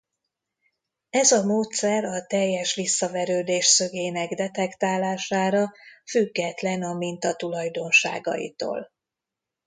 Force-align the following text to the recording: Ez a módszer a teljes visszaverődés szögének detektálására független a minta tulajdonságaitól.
Ez 1.09 1.31
a 1.31 1.43
módszer 1.43 2.03
a 2.03 2.25
teljes 2.25 2.73
visszaverődés 2.75 3.65
szögének 3.65 4.29
detektálására 4.33 5.71
független 6.05 6.83
a 6.83 6.93
minta 6.93 7.35
tulajdonságaitól. 7.35 8.91